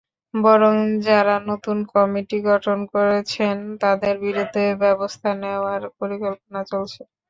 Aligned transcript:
বরং 0.33 0.75
যাঁরা 1.05 1.35
নতুন 1.49 1.77
কমিটি 1.91 2.37
গঠন 2.49 2.79
করেছেন, 2.93 3.53
তাঁদের 3.81 4.15
বিরুদ্ধে 4.25 4.63
ব্যবস্থা 4.83 5.29
নেওয়ার 5.41 5.81
পরিকল্পনা 5.99 6.61
চলছে। 6.71 7.01